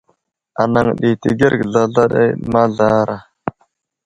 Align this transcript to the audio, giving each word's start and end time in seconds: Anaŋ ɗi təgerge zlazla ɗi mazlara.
Anaŋ 0.61 0.87
ɗi 0.99 1.09
təgerge 1.21 1.63
zlazla 1.71 2.03
ɗi 2.13 2.23
mazlara. 2.51 3.17